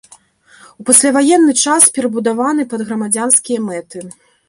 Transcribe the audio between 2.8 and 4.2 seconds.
грамадзянскія мэты.